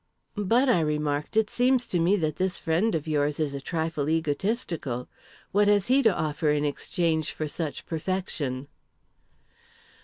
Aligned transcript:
"But," 0.35 0.67
I 0.67 0.79
remarked, 0.79 1.37
"it 1.37 1.47
seems 1.51 1.85
to 1.85 1.99
me 1.99 2.15
that 2.15 2.37
this 2.37 2.57
friend 2.57 2.95
of 2.95 3.07
yours 3.07 3.39
is 3.39 3.53
a 3.53 3.61
trifle 3.61 4.09
egotistical. 4.09 5.07
What 5.51 5.67
has 5.67 5.89
he 5.89 6.01
to 6.01 6.17
offer 6.17 6.49
in 6.49 6.65
exchange 6.65 7.33
for 7.33 7.47
such 7.47 7.85
perfection?" 7.85 8.67